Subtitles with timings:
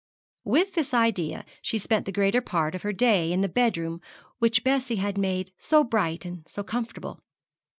[0.45, 4.01] With this idea she spent the greater part of her day in the bedroom
[4.39, 7.19] which Bessie had made so bright and so comfortable.